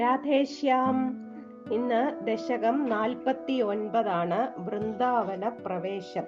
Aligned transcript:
രാധേശ്യാം. 0.00 0.96
ഇന്ന് 1.72 2.26
ദശകം 2.26 2.88
നാൽപ്പത്തി 2.88 3.60
ഒൻപതാണ് 3.60 4.48
വൃന്ദാവന 4.58 5.48
പ്രവേശം. 5.48 6.22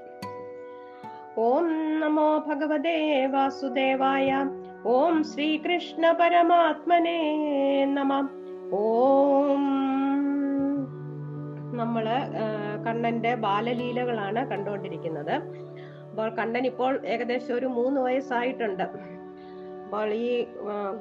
ഓം 1.39 2.01
നമോ 2.01 2.39
ഭഗവതേ 2.39 3.27
വാസുദേവായ 3.27 4.47
ഓം 4.87 5.25
ശ്രീകൃഷ്ണ 5.25 6.13
പരമാത്മനെ 6.13 7.19
നമ. 7.85 8.29
ഓം. 8.73 9.65
നമ്മൾ 11.77 12.09
കണ്ണന്റെ 12.87 13.35
ബാലലീലകളാണ് 13.35 14.51
കണ്ടുകൊണ്ടിരിക്കുന്നത് 14.51 15.35
അപ്പോൾ 16.11 16.31
കണ്ണൻ 16.31 16.67
ഇപ്പോൾ 16.67 17.07
ഏകദേശം 17.07 17.55
ഒരു 17.55 17.67
മൂന്ന് 17.67 18.01
വയസ്സായിട്ടുണ്ട്. 18.01 19.18
അപ്പോൾ 19.89 20.11
ഈ 20.13 20.33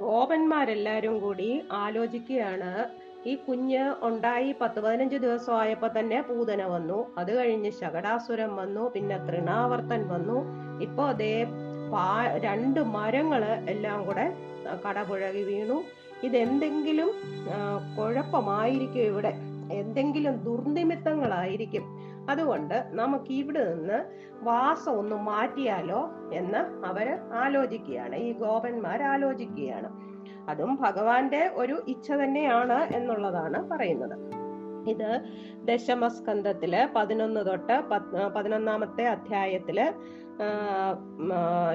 ഗോപന്മാരെല്ലാവരും 0.02 1.16
കൂടി 1.24 1.48
ആലോചിക്കുകയാണ് 1.72 2.70
ഈ 3.30 3.34
കുഞ്ഞ് 3.36 3.82
ഉണ്ടായി 4.08 4.56
പത്ത് 4.62 4.80
പതിനഞ്ച് 4.84 5.18
ദിവസം 5.24 5.54
ആയപ്പോ 5.62 5.88
തന്നെ 5.98 6.20
പൂതന 6.28 6.62
വന്നു. 6.74 7.00
അത് 7.18 7.32
കഴിഞ്ഞ് 7.38 7.72
ശകടാസുരം 7.80 8.52
വന്നു 8.56 8.84
പിന്നെ 8.94 9.18
തൃണാവർത്തൻ 9.28 10.02
വന്നു. 10.14 10.38
ഇപ്പൊ 10.86 11.04
അതേ 11.14 11.34
പാ 11.94 12.06
രണ്ട് 12.46 12.80
മരങ്ങൾ 12.96 13.44
എല്ലാം 13.74 14.00
കൂടെ 14.06 14.26
കടപുഴകി 14.86 15.44
വീണു. 15.50 15.78
ഇതെന്തെങ്കിലും 16.24 17.12
കുഴപ്പമായിരിക്കും 17.98 19.06
ഇവിടെ. 19.12 19.34
എന്തെങ്കിലും 19.82 20.36
ദുർനിമിത്തങ്ങളായിരിക്കും. 20.48 21.86
അതുകൊണ്ട് 22.30 22.84
നമുക്ക് 22.88 23.32
ഇവിടെ 23.32 23.74
നിന്ന് 23.74 24.06
വാസം 24.42 24.92
ഒന്ന് 24.92 25.16
മാറ്റിയാലോ 25.16 26.10
എന്ന് 26.34 26.86
അവർ 26.86 27.18
ആലോചിക്കുകയാണ്. 27.34 28.16
ഈ 28.16 28.34
ഗോപന്മാർ 28.34 29.04
ആലോചിക്കുകയാണ്. 29.04 30.08
അതും 30.50 30.78
ഭഗവാന്റെ 30.82 31.52
ഒരു 31.54 31.82
ഇച്ഛ 31.88 32.12
തന്നെയാണ് 32.12 32.84
എന്നുള്ളതാണ് 32.84 33.70
പറയുന്നത്. 33.70 34.38
ഇത് 34.90 35.22
ദശമസ്കന്ധത്തിൽ 35.66 36.90
പതിനൊന്ന് 36.96 37.46
തൊട്ട് 37.46 37.82
പതിനൊന്നാമത്തെ 38.36 39.08
അധ്യായത്തിൽ 39.08 39.94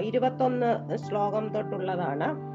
ഇരുപത്തൊന്ന് 0.00 0.96
ശ്ലോകം 0.96 1.48
തൊട്ടുള്ളതാണ് 1.48 2.52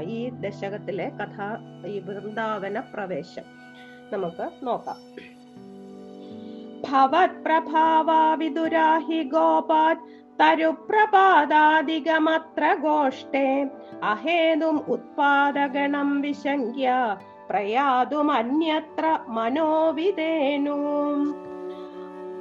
ഈ 0.00 0.28
ദശകത്തിലെ 0.28 1.08
കഥ 1.08 1.56
ഈ 1.86 1.98
വൃന്ദാവന 1.98 2.80
പ്രവേശം. 2.94 3.42
നമുക്ക് 4.12 4.50
നോക്കാം. 4.62 4.96
ഭവത്പ്രഭാവാവിദുരാഹി 6.90 9.24
ഗോപാത് 9.24 9.98
തരുപ്രപാദാദികമത്ര 10.40 12.76
ഗോഷ്ടേ 12.80 13.70
അഹേതും 14.02 14.84
ഉത്പാദഗണം 14.88 16.20
വിശങ്ക്യ 16.20 17.16
പ്രയാതുമന്യത്ര 17.50 19.18
മനോവിധേനു. 19.28 20.76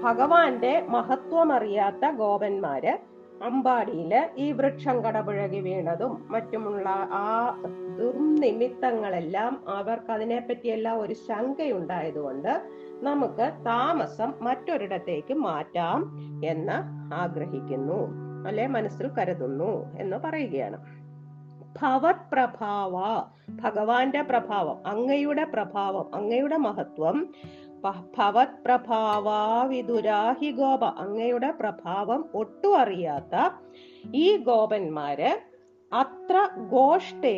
ഭഗവാന്റെ 0.04 0.86
മഹത്വമറിയാത്ത 0.90 2.16
ഗോപന്മാര് 2.16 2.98
അമ്പാടിയിൽ 3.42 4.26
ഈ 4.38 4.52
വൃക്ഷം 4.52 5.04
കടപുഴകി 5.04 5.60
വീണതും 5.60 6.26
മറ്റുമുള്ള 6.30 7.08
ആ 7.22 7.58
ദുർനിമിത്തങ്ങളെല്ലാം 7.98 9.64
അവർക്ക് 9.68 10.12
അതിനെപ്പറ്റിയെല്ലാം 10.12 11.02
ഒരു 11.02 11.14
ശങ്കയുണ്ടായതുകൊണ്ട് 11.14 12.62
നമുക്ക് 13.02 13.66
താമസം 13.66 14.34
മറ്റൊരിടത്തേക്ക് 14.42 15.34
മാറ്റാം 15.34 16.18
എന്ന് 16.46 16.74
ആഗ്രഹിക്കുന്നു. 17.14 18.26
അല്ലെ? 18.48 18.68
മനസ്സിൽ 18.68 19.08
കരുതുന്നു 19.08 19.98
എന്ന് 19.98 20.18
പറയുകയാണ്. 20.18 21.06
ഭവത് 21.82 22.16
പ്രഭാവ 22.34 23.24
ഭഗവാന്റെ 23.50 24.22
പ്രഭാവം 24.22 24.88
അങ്ങയുടെ 24.88 25.44
പ്രഭാവം 25.44 26.16
അങ്ങയുടെ 26.16 26.58
മഹത്വം. 26.58 27.34
ഭവത് 28.18 28.66
പ്രഭാവാ 28.66 29.64
വിദുരാഹി 29.64 30.52
ഗോപ 30.52 30.86
അങ്ങയുടെ 30.86 31.52
പ്രഭാവം 31.52 32.26
ഒട്ടും 32.34 32.80
അറിയാത്ത 32.80 33.50
ഈ 34.16 34.38
ഗോപന്മാര് 34.38 35.55
അത്ര 35.92 36.38
ഗോഷ്ഠേ 36.72 37.34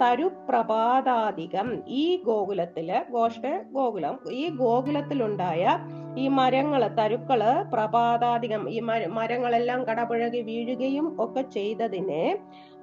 തരുപ്രഭാതാധികം 0.00 1.68
ഈ 1.94 2.04
ഗോകുലത്തിൽ 2.24 2.88
ഗോഷ്ഠ 3.10 3.44
ഗോകുലം 3.72 4.16
ഈ 4.32 4.42
ഗോകുലത്തിലുണ്ടായ 4.56 5.62
ഈ 6.16 6.24
മരങ്ങൾ 6.28 6.82
തരുക്കൾ 6.98 7.42
പ്രഭാതാധികം 7.72 8.64
ഈ 8.70 8.80
മര 8.80 9.06
മരങ്ങളെല്ലാം 9.12 9.80
കടപുഴകി 9.84 10.40
വീഴുകയും 10.40 11.06
ഒക്കെ 11.18 11.44
ചെയ്തതിനെ 11.50 12.26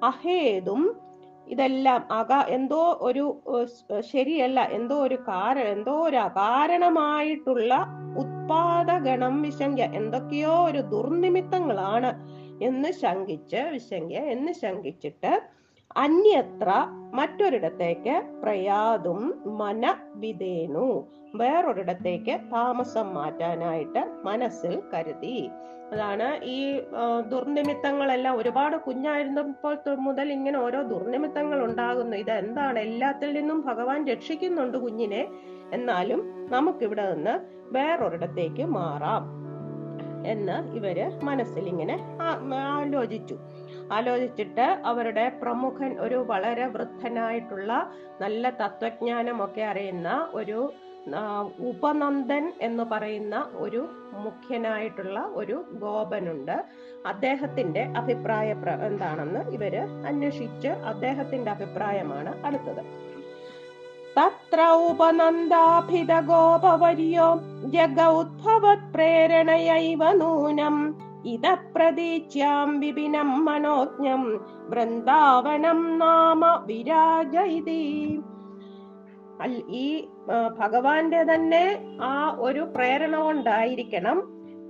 അഹേതും 0.02 0.82
ഇതെല്ലാം 1.46 2.00
അക 2.12 2.32
എന്തോ 2.50 2.82
ഒരു 3.00 3.24
ശരിയല്ല 4.06 4.60
എന്തോ 4.72 4.96
ഒരു 5.02 5.16
കാരണം 5.28 5.68
എന്തോ 5.68 5.94
ഒരു 6.02 6.18
അകാരണമായിട്ടുള്ള 6.18 7.72
ഉത്പാദഗണം 8.16 9.34
വിശങ്ക 9.42 9.80
എന്തൊക്കെയോ 9.94 10.54
ഒരു 10.64 10.80
ദുർനിമിത്തങ്ങളാണ് 10.90 12.10
എന്ന് 12.62 12.92
ശങ്കിച്ച് 12.92 13.56
വിശങ്ക 13.56 14.12
എന്ന് 14.12 14.52
ശങ്കിച്ചിട്ട് 14.52 15.42
അന്യത്ര 15.96 16.70
മറ്റൊരിടത്തേക്ക് 17.14 18.22
പ്രയാതും 18.42 19.42
മന 19.46 19.94
വിധേനു 20.14 21.08
വേറൊരിടത്തേക്ക് 21.34 22.40
താമസം 22.52 23.14
മാറ്റാനായിട്ട് 23.14 24.06
മനസ്സിൽ 24.24 24.82
കരുതി. 24.94 25.50
അതാണ് 25.92 26.44
ഈ 26.44 26.80
ദുർനിമിത്തങ്ങളെല്ലാം 27.28 28.36
ഒരുപാട് 28.36 28.76
കുഞ്ഞായിരുന്നപ്പോൾ 28.76 29.96
മുതൽ 29.98 30.32
ഇങ്ങനെ 30.32 30.58
ഓരോ 30.58 30.82
ദുർനിമിത്തങ്ങൾ 30.82 31.64
ഉണ്ടാകുന്നു 31.64 32.16
ഇത് 32.16 32.30
എന്താണ്? 32.30 32.78
എല്ലാത്തിൽ 32.78 33.32
നിന്നും 33.32 33.60
ഭഗവാൻ 33.60 34.06
രക്ഷിക്കുന്നുണ്ട് 34.06 34.78
കുഞ്ഞിനെ. 34.78 35.28
എന്നാലും 35.72 36.46
നമുക്കിവിടെ 36.50 37.14
നിന്ന് 37.14 37.40
വേറൊരിടത്തേക്ക് 37.72 38.64
മാറാം. 38.64 39.49
എന്ന് 40.26 40.72
ഇവർ 40.72 41.20
മനസ്സിൽ 41.22 41.68
ഇങ്ങനെ 41.68 42.18
ആലോചിച്ചു. 42.54 43.38
ആലോചിച്ചിട്ട് 43.92 44.82
അവരുടെ 44.84 45.28
പ്രമുഖൻ 45.28 46.00
ഒരു 46.00 46.14
വളരെ 46.14 46.66
വൃദ്ധനായിട്ടുള്ള 46.66 47.92
നല്ല 48.20 48.50
തത്വജ്ഞാനമൊക്കെ 48.50 49.60
അറിയുന്ന 49.60 50.28
ഒരു 50.34 50.72
ഉപനന്ദൻ 51.60 52.52
എന്ന് 52.60 52.82
പറയുന്ന 52.82 53.50
ഒരു 53.54 53.88
മുഖ്യനായിട്ടുള്ള 54.12 55.30
ഒരു 55.32 55.64
ഗോപനുണ്ട്. 55.72 56.64
അദ്ദേഹത്തിന്റെ 57.06 57.82
അഭിപ്രായ 57.96 58.52
പ്ര- 58.52 58.80
എന്താണെന്ന് 58.80 59.50
ഇവർ 59.50 59.76
അന്വേഷിച്ച് 60.06 60.68
അദ്ദേഹത്തിന്റെ 60.68 61.50
അഭിപ്രായമാണ് 61.50 62.46
അടുത്തത്. 62.46 63.09
ഉപനന്ദാഭിത 64.90 66.12
ഗോപവർയോ 66.20 67.28
ജഗൗദ്ഭവത് 67.74 68.88
പ്രേരണയൈവ 68.94 70.02
നൂനം 70.12 70.76
ഇത 71.24 71.46
പ്രതീച്യാം 71.74 72.80
വിപിനം 72.80 73.30
മനോജ്ഞം 73.44 74.22
വൃന്ദാവനം 74.70 75.98
നാമ 75.98 76.44
വിരാജ 76.66 77.36
ഇതി 77.36 77.82
ഈ 79.68 79.86
ഭഗവാന്റെ 80.58 81.24
തന്നെ 81.24 81.64
ആ 82.02 82.36
ഒരു 82.38 82.62
പ്രേരണ 82.74 83.16
കൊണ്ടായിരിക്കണം 83.16 84.18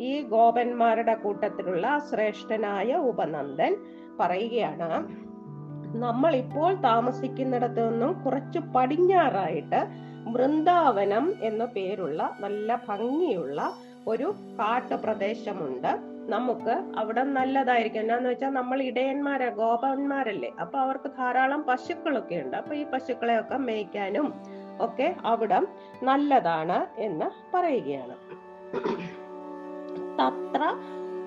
ഈ 0.00 0.20
ഗോപന്മാരുടെ 0.22 1.14
കൂട്ടത്തിലുള്ള 1.14 1.86
ശ്രേഷ്ഠനായ 2.10 2.94
ഉപനന്ദൻ 2.94 3.72
പറയുകയാണ്. 4.20 4.90
നമ്മൾ 5.94 6.34
ഇപ്പോൾ 6.34 6.74
താമസിക്കുന്നിടത്ത് 6.74 7.92
നിന്നും 7.92 8.22
കുറച്ച് 8.22 8.58
പടിഞ്ഞാറായിട്ട് 8.58 9.86
വൃന്ദാവനം 10.32 11.34
എന്ന 11.42 11.64
പേരുള്ള 11.64 12.36
നല്ല 12.40 12.82
ഭംഗിയുള്ള 12.88 13.74
ഒരു 14.06 14.34
കാട്ടുപ്രദേശമുണ്ട്. 14.58 15.98
നമുക്ക് 16.30 16.84
അവിടെ 16.96 17.22
നല്ലതായിരിക്കും. 17.22 18.00
എന്നാന്ന് 18.00 18.30
വെച്ചാൽ 18.30 18.50
നമ്മൾ 18.50 18.82
ഇടയന്മാരാ 18.82 19.48
ഗോപന്മാരല്ലേ? 19.48 20.52
അപ്പൊ 20.60 20.78
അവർക്ക് 20.78 21.10
ധാരാളം 21.18 21.62
പശുക്കളൊക്കെ 21.62 22.34
ഉണ്ട്. 22.34 22.56
അപ്പൊ 22.56 22.74
ഈ 22.74 22.84
പശുക്കളെയൊക്കെ 22.84 23.56
മേയ്ക്കാനും 23.56 24.34
ഒക്കെ 24.80 25.16
അവിടെ 25.24 25.60
നല്ലതാണ് 26.02 27.00
എന്ന് 27.00 27.56
പറയുകയാണ്. 27.56 28.14
തത്ര 30.20 30.74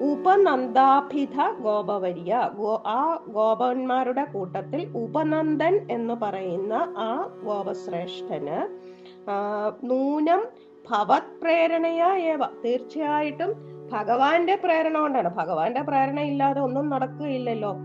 ഉപനന്ദാഭിധ 0.02 1.38
ഗോപവര്യ. 1.60 2.50
ഗോ 2.58 2.84
ആ 2.88 3.24
ഗോപന്മാരുടെ 3.28 4.24
കൂട്ടത്തിൽ 4.24 4.98
ഉപനന്ദൻ 4.98 5.88
എന്ന് 5.92 6.14
പറയുന്ന 6.14 6.74
ആ 6.98 7.30
ഗോപശ്രേഷ്ഠന് 7.44 8.58
നൂനം 9.84 10.46
ഭവത് 10.90 11.42
പ്രേരണയ 11.42 12.04
ഏവ. 12.04 12.40
തീർച്ചയായിട്ടും 12.66 13.74
ഭഗവാന്റെ 13.92 14.56
പ്രേരണ 14.56 15.00
കൊണ്ടാണ്. 15.00 15.30
ഭഗവാന്റെ 15.36 15.82
പ്രേരണ 15.82 16.20
ഇല്ലാതെ 16.20 16.62
ഒന്നും 16.62 16.90
നടക്കുകയില്ലല്ലോ. 16.90 17.76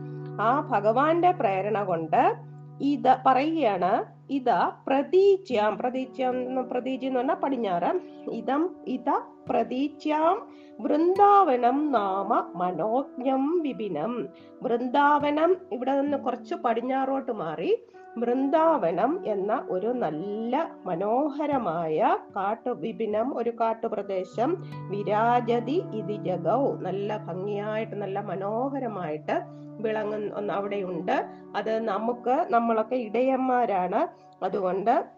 ആ 0.41 0.61
ഭഗവാന്റെ 0.61 1.31
പ്രേരണ 1.31 1.85
കൊണ്ട് 1.85 2.35
ഇത് 2.81 3.17
പറയുകയാണ് 3.27 4.05
ഇത 4.31 4.51
പ്രതീജ്യം 4.87 5.79
പ്രതീജ്യം 5.79 6.69
പ്രതീചി 6.71 7.07
എന്ന് 7.07 7.19
പറഞ്ഞാൽ 7.19 7.35
പടിഞ്ഞാറ്. 7.35 8.01
ഇതം 8.31 8.71
ഇത 8.87 9.11
പ്രതീച്യാം 9.49 10.49
വൃന്ദാവനം 10.81 11.93
നാമ 11.93 12.53
മനോജ്ഞം 12.57 13.59
വിപിനം 13.59 14.29
വൃന്ദാവനം 14.63 15.57
ഇവിടെ 15.73 16.01
നിന്ന് 16.01 16.17
കുറച്ച് 16.17 16.55
പടിഞ്ഞാറോട്ട് 16.55 17.33
മാറി. 17.33 17.79
വൃന്ദാവനം 18.19 19.21
എന്ന 19.27 19.67
ഒരു 19.71 19.87
നല്ല 19.87 20.71
മനോഹരമായ 20.87 22.19
കാട്ടു 22.37 22.71
വിപിനം 22.71 23.39
ഒരു 23.39 23.51
കാട്ടുപ്രദേശം. 23.61 24.57
വിരാജതി 24.91 25.83
ഇതി 25.95 26.17
ജഗൗ. 26.17 26.77
നല്ല 26.77 27.17
ഭംഗിയായിട്ട് 27.17 27.97
നല്ല 27.97 28.21
മനോഹരമായിട്ട് 28.21 29.41
വിളങ്ങുന്ന 29.81 30.53
അവിടെയുണ്ട് 30.53 31.27
അത് 31.57 31.85
നമുക്ക് 31.85 32.47
നമ്മളൊക്കെ 32.51 32.97
ഇടയന്മാരാണ്. 32.97 34.09
അതുകൊണ്ട് 34.45 35.18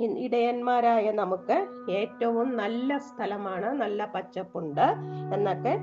ഇടയന്മാരായ 0.00 1.06
നമുക്ക് 1.10 1.56
ഏറ്റവും 1.98 2.48
നല്ല 2.56 2.98
സ്ഥലമാണ് 2.98 3.68
നല്ല 3.82 4.06
പച്ചപ്പുണ്ട് 4.14 4.86
എന്നൊക്കെ 5.36 5.74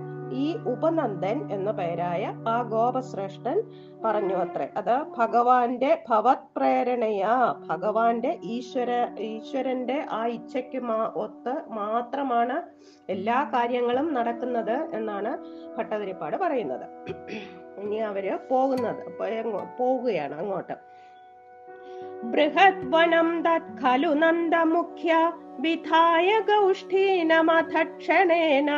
ഈ 0.43 0.45
ഉപനന്ദൻ 0.65 1.37
എന്ന 1.55 1.69
പേരായ 1.71 2.23
ആ 2.47 2.61
ഗോപശ്രേഷ്ഠൻ 2.73 3.57
പറഞ്ഞു 4.05 4.35
അത്രേ. 4.35 4.67
അത് 4.79 4.93
ഭഗവാന്റെ 5.17 5.91
ഭവത് 6.09 6.47
പ്രേരണയാ 6.55 7.33
ഭഗവാന്റെ 7.69 8.31
ഈശ്വര 8.55 8.91
ഈശ്വരന്റെ 9.31 9.97
ആ 10.19 10.21
ഇച്ഛയ്ക്ക് 10.37 10.81
മാ 10.89 10.99
ഒത്ത് 11.15 11.53
മാത്രമാണ് 11.79 12.57
എല്ലാ 13.15 13.37
കാര്യങ്ങളും 13.53 14.13
നടക്കുന്നത് 14.13 14.77
എന്നാണ് 14.93 15.33
ഭട്ടതിരിപ്പാട് 15.77 16.37
പറയുന്നത്. 16.37 16.87
ഇനി 17.83 17.99
അവർ 18.09 18.25
പോകുന്നത് 18.49 19.03
പോവുകയാണ് 19.77 20.35
അങ്ങോട്ട്. 20.41 20.75
ബൃഹദ്വനം 22.31 23.43
തത് 23.43 23.83
ഖലു 23.83 24.13
नन्दमुख्य 24.13 25.11
വിധായ 25.59 26.29
गौष्ठीनमथ 26.49 27.73
क्षणेन 27.83 28.69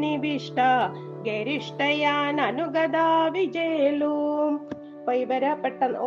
നിവിഷ്ട 0.00 0.58
ഗരിഷ്ടയാൻ 1.22 2.40
അനുഗതാ 2.40 3.28
വിജയലൂം 3.28 4.52
അപ്പൊ 5.00 5.12
ഇവരെ 5.12 5.54
പെട്ടെന്ന് 5.54 5.98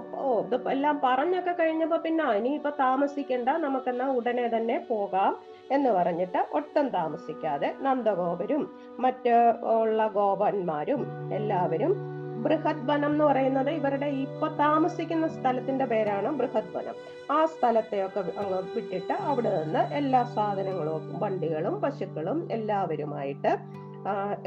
ഇതിപ്പോ 0.43 0.69
എല്ലാം 0.71 1.01
പറഞ്ഞൊക്കെ 1.03 1.51
കഴിഞ്ഞപ്പോ 1.51 1.97
പിന്നെ 1.97 2.23
ഇനിയിപ്പോ 2.23 2.69
താമസിക്കണ്ട. 2.69 3.49
നമുക്കെന്നാ 3.49 4.05
ഉടനെ 4.05 4.47
തന്നെ 4.47 4.85
പോകാം 4.89 5.37
എന്ന് 5.71 5.89
പറഞ്ഞിട്ട് 5.89 6.37
ഒട്ടും 6.53 6.87
താമസിക്കാതെ 6.89 7.73
നന്ദഗോപരും 7.81 8.63
മറ്റ് 8.99 9.33
ഉള്ള 9.63 10.07
ഗോപന്മാരും 10.07 11.31
എല്ലാവരും 11.33 12.12
ബൃഹത് 12.45 12.85
വനം 12.89 13.11
എന്ന് 13.11 13.23
പറയുന്നത് 13.25 13.69
ഇവരുടെ 13.69 14.09
ഇപ്പൊ 14.25 14.47
താമസിക്കുന്ന 14.63 15.27
സ്ഥലത്തിന്റെ 15.27 15.85
പേരാണ് 15.85 16.29
ബൃഹത് 16.39 16.73
വനം. 16.77 16.95
ആ 17.31 17.39
സ്ഥലത്തെയൊക്കെ 17.53 18.21
അങ്ങ് 18.41 18.59
വിട്ടിട്ട് 18.75 19.15
അവിടെ 19.31 19.51
നിന്ന് 19.59 19.81
എല്ലാ 19.99 20.21
സാധനങ്ങളും 20.35 21.05
വണ്ടികളും 21.23 21.81
പശുക്കളും 21.85 22.39
എല്ലാവരുമായിട്ട് 22.51 23.53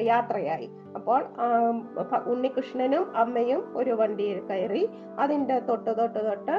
യാത്രയായി. 0.08 0.66
അപ്പോൾ 0.96 1.20
ഉണ്ണികൃഷ്ണനും 2.32 3.04
അമ്മയും 3.22 3.60
ഒരു 3.80 3.92
വണ്ടിയിൽ 4.00 4.38
കയറി 4.50 4.82
അതിന്റെ 5.24 5.56
തൊട്ട് 5.68 5.92
തൊട്ട് 5.98 6.20
തൊട്ട് 6.26 6.56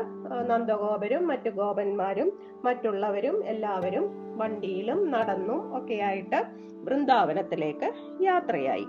നന്ദഗോപരും 0.51 1.27
മറ്റു 1.31 1.49
ഗോപന്മാരും 1.59 2.29
മറ്റുള്ളവരും 2.67 3.37
എല്ലാവരും 3.53 4.05
വണ്ടിയിലും 4.41 5.11
നടന്നും 5.11 5.59
ഒക്കെയായിട്ട് 5.79 6.39
വൃന്ദാവനത്തിലേക്ക് 6.87 7.87
യാത്രയായി. 8.27 8.87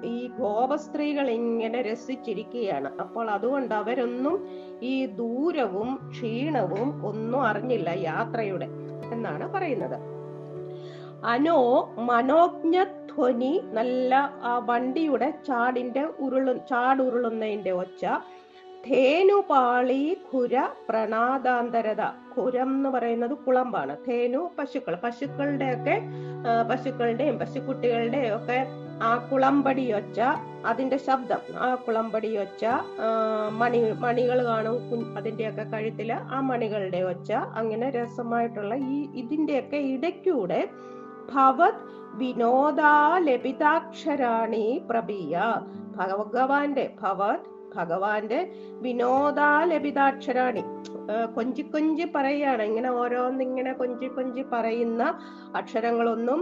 ഈ 0.04 0.31
ഗോപസ്ത്രീകൾ 0.38 1.31
ഇങ്ങനെ 1.31 1.83
രസിച്ചിരിക്കുകയാണ്. 1.83 3.00
അപ്പോൾ 3.00 3.31
അതുകൊണ്ട് 3.31 3.75
അവരൊന്നും 3.75 4.49
ഈ 4.83 5.07
ദൂരവും 5.07 6.11
ക്ഷീണവും 6.11 7.07
ഒന്നും 7.07 7.42
അറിഞ്ഞില്ല 7.42 7.88
യാത്രയുടെ 7.88 8.69
എന്നാണ് 9.12 9.52
പറയുന്നത്. 9.52 9.99
അനോ 11.25 11.59
മനോജ്ഞ 11.99 12.85
ധ്വനി 12.85 13.61
നല്ല 13.73 14.14
ആ 14.42 14.59
വണ്ടിയുടെ 14.59 15.31
ചാടിന്റെ 15.47 16.04
ഉരുളു 16.21 16.52
ചാടുരുളുന്നതിന്റെ 16.52 17.71
ഒച്ച 17.71 18.04
ധേനുപാളി 18.87 20.17
ഖുര 20.33 20.69
പ്രണാദാന്തരത. 20.89 22.03
ഖുരം 22.37 22.77
എന്ന് 22.77 22.89
പറയുന്നത് 22.89 23.31
കുളമ്പാണ്. 23.31 23.97
ധേനു 24.07 24.51
പശുക്കൾ. 24.59 24.99
പശുക്കളുടെ 25.05 25.75
ഒക്കെ 25.75 26.01
പശുക്കളുടെയും 26.71 27.39
പശുക്കുട്ടികളുടെയും 27.39 28.37
ഒക്കെ 28.37 28.67
ആ 29.03 29.29
കുളമ്പടി 29.33 29.93
ഒച്ച 29.93 30.21
അതിന്റെ 30.67 30.97
ശബ്ദം. 30.97 31.57
ആ 31.57 31.75
കുളമ്പടി 31.75 32.37
ഒച്ച 32.37 32.65
മണി 33.51 33.93
മണികൾ 33.93 34.45
കാണും 34.45 35.17
അതിന്റെയൊക്കെ 35.17 35.62
കഴുത്തിൽ. 35.62 36.12
ആ 36.12 36.41
മണികളുടെ 36.41 37.03
ഒച്ച 37.12 37.33
അങ്ങനെ 37.33 37.91
രസമായിട്ടുള്ള 37.91 38.75
ഈ 38.75 39.09
ഇതിന്റെയൊക്കെ 39.15 39.77
ഇടയ്ക്കൂടെ 39.77 40.69
ഭവത് 41.35 41.93
വിനോദാലപിതാക്ഷരാണി 42.15 44.83
പ്രബീയ 44.91 45.41
ഭഗവാന്റെ 45.97 46.91
ഭവത് 47.03 47.49
ഭഗവാന്റെ 47.77 48.41
വിനോദാലപിതാക്ഷരാണി. 48.83 50.63
കൊഞ്ചി 51.35 51.63
കൊഞ്ചി 51.63 52.05
പറയാണ് 52.15 52.63
ഇങ്ങനെ 52.63 52.91
ഓരോന്നിങ്ങനെ 52.91 53.73
കൊഞ്ചി 53.73 54.07
കൊഞ്ചി 54.07 54.45
പറയുന്ന 54.53 55.03
അക്ഷരങ്ങളൊന്നും 55.57 56.41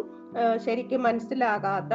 ശരിക്കും 0.57 1.03
മനസ്സിലാകാത്ത 1.03 1.95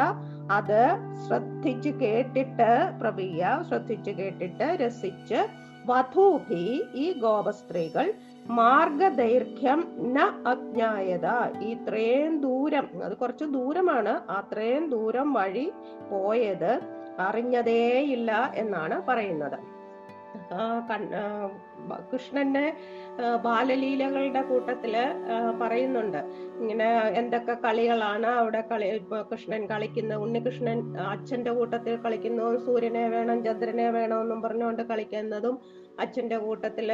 അത് 0.52 0.82
ശ്രദ്ധിച്ചു 1.28 1.90
കേട്ടിട്ട് 2.02 2.72
പ്രവിയ 3.02 3.42
ശ്രദ്ധിച്ചു 3.70 4.12
കേട്ടിട്ട് 4.12 4.68
രസിച്ച് 4.82 5.42
വധൂഭി 5.86 6.64
ഈ 6.96 7.14
ഗോപസ്ത്രീകൾ 7.20 8.06
മാർഗദൈർഘ്യം 8.50 9.80
ന 10.16 10.20
അജ്ഞായത. 10.48 11.28
ഇത്രയും 11.72 12.42
ദൂരം 12.42 12.88
അത് 13.04 13.18
കുറച്ച് 13.18 13.46
ദൂരമാണ് 13.46 14.14
അത്രയും 14.30 14.90
ദൂരം 14.90 15.34
വഴി 15.34 15.66
പോയത് 16.12 16.72
അറിഞ്ഞതേയില്ല 17.20 18.52
എന്നാണ് 18.56 19.02
പറയുന്നത്. 19.02 19.60
കൃഷ്ണന്റെ 22.12 22.64
ബാലലീലകളുടെ 23.44 24.42
കൂട്ടത്തിൽ 24.42 24.94
പറയുന്നുണ്ട്. 25.62 26.20
ഇങ്ങനെ 26.62 26.88
എന്തൊക്കെ 27.20 27.56
കളികളാണ് 27.66 28.30
അവിടെ 28.42 28.62
കളി 28.72 28.88
ഇപ്പൊ 29.02 29.18
കൃഷ്ണൻ 29.32 29.62
കളിക്കുന്ന 29.72 30.16
ഉണ്ണികൃഷ്ണൻ 30.26 30.80
അച്ഛന്റെ 31.14 31.52
കൂട്ടത്തിൽ 31.52 31.96
കളിക്കുന്നു 32.06 32.46
സൂര്യനെ 32.66 33.06
വേണം 33.16 33.40
ചന്ദ്രനെ 33.46 33.88
വേണം 33.98 34.22
എന്നും 34.22 34.42
പറഞ്ഞുകൊണ്ട് 34.42 34.84
കളിക്കുന്നതും 34.92 35.58
അച്ഛന്റെ 36.04 36.38
കൂട്ടത്തിൽ 36.38 36.90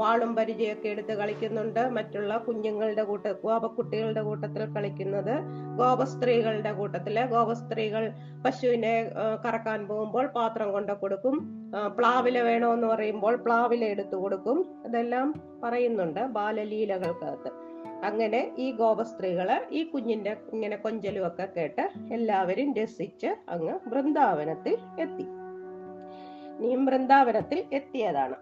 വാളും 0.00 0.30
പരിചയൊക്കെ 0.36 0.88
എടുത്ത് 0.88 1.14
കളിക്കുന്നുണ്ട്. 1.18 1.82
മറ്റുള്ള 1.96 2.32
കുഞ്ഞുങ്ങളുടെ 2.46 3.04
കൂട്ട 3.10 3.26
ഗോപക്കുട്ടികളുടെ 3.44 4.22
കൂട്ടത്തിൽ 4.28 4.62
കളിക്കുന്നത് 4.76 5.34
ഗോപസ്ത്രീകളുടെ 5.80 6.72
കൂട്ടത്തിൽ. 6.72 7.16
ഗോപസ്ത്രീകൾ 7.34 8.04
പശുവിനെ 8.46 8.94
കറക്കാൻ 9.44 9.80
പോകുമ്പോൾ 9.88 10.26
പാത്രം 10.38 10.70
കൊണ്ട് 10.76 10.92
കൊടുക്കും. 11.02 11.36
പ്ലാവില 11.98 12.38
വേണമെന്ന് 12.48 12.86
പറയുമ്പോൾ 12.86 13.34
പ്ലാവില 13.44 13.84
എടുത്തു 13.94 14.16
കൊടുക്കും. 14.26 14.82
അതെല്ലാം 14.84 15.42
പറയുന്നുണ്ട് 15.64 16.20
ബാലലീലകൾക്കകത്ത്. 16.20 17.50
അങ്ങനെ 18.04 18.54
ഈ 18.58 18.70
ഗോപസ്ത്രീകൾ 18.70 19.66
ഈ 19.72 19.82
കുഞ്ഞിന്റെ 19.82 20.36
ഇങ്ങനെ 20.52 20.76
കൊഞ്ചലും 20.76 21.26
ഒക്കെ 21.26 21.48
കേട്ട് 21.56 21.90
എല്ലാവരും 22.12 22.74
രസിച്ച് 22.74 23.26
അങ്ങ് 23.48 23.78
വൃന്ദാവനത്തിൽ 23.86 24.78
എത്തി. 25.00 25.26
നീ 26.60 26.74
വൃന്ദാവനത്തിൽ 26.74 27.64
എത്തിയതാണ്. 27.72 28.34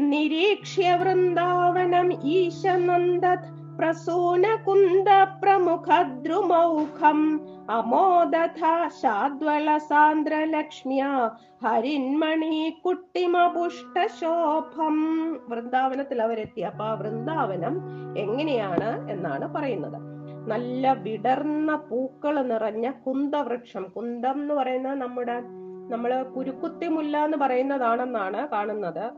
നിരീക്ഷ്യ 0.00 0.94
വൃന്ദാവനം 0.94 2.22
ഈശനന്ദത് 2.22 3.65
പ്രസൂന 3.78 4.56
കുന്ദ 4.66 5.06
പ്രമുഖദ്രുമൗഖം 5.42 7.40
അമോദഥ 7.70 8.88
ശാദ്വല 9.02 9.78
സാന്ദ്ര 9.78 10.44
ലക്ഷ്മ്യ 10.44 11.30
ഹരിന്മണി 11.66 12.82
കുട്ടിമപുഷ്ടശോഭം. 12.84 13.96
വൃന്ദാവനത്തിൽ 15.48 16.22
അവരെത്തി. 16.22 16.60
അപ്പൊ 16.60 16.84
ആ 16.84 16.92
വൃന്ദാവനം 16.92 17.80
എങ്ങനെയാണ് 18.18 19.10
എന്നാണ് 19.10 19.54
പറയുന്നത്. 19.54 20.00
നല്ല 20.50 20.92
വിടർന്ന 20.92 21.76
പൂക്കൾ 21.76 22.42
നിറഞ്ഞ 22.42 22.90
കുന്തവൃക്ഷം. 22.90 23.84
കുന്തം 23.96 24.32
എന്ന് 24.32 24.54
പറയുന്നത് 24.54 24.94
നമ്മുടെ 24.94 25.40
നമ്മൾ 25.88 26.22
കുരുക്കുത്തിമുല്ല 26.22 27.24
എന്ന് 27.24 27.36
പറയുന്നതാണെന്നാണ് 27.36 28.48
കാണുന്നത്. 28.48 29.10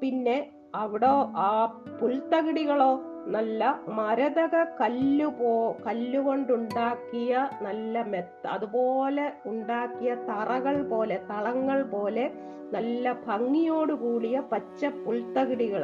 പിന്നെ 0.00 0.50
അവിടെ 0.74 1.08
ആ 1.36 1.66
പുൽത്തകിടികളോ 2.00 3.00
നല്ല 3.34 3.80
മരതക 3.88 4.56
കല്ലു 4.80 5.28
പോ 5.38 5.52
കല്ലുകൊണ്ടുണ്ടാക്കിയ 5.86 7.32
നല്ല 7.62 8.02
മെത്ത 8.02 8.46
അതുപോലെ 8.46 9.24
ഉണ്ടാക്കിയ 9.46 10.14
തറകൾ 10.28 10.76
പോലെ 10.88 11.16
തളങ്ങൾ 11.30 11.82
പോലെ 11.84 12.26
നല്ല 12.72 13.12
ഭംഗിയോട് 13.26 13.92
കൂടിയ 13.92 14.36
പച്ച 14.52 14.84
പുൽത്തകിടികൾ. 15.04 15.82